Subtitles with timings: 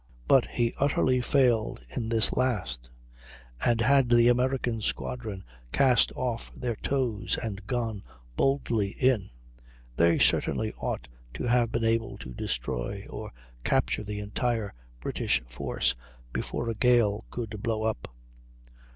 [0.27, 2.89] But he utterly failed in this last;
[3.63, 8.01] and had the American squadron cast off their tows and gone
[8.35, 9.29] boldly in,
[9.97, 13.31] they certainly ought to have been able to destroy or
[13.63, 15.93] capture the entire British force
[16.33, 18.07] before a gale could blow up.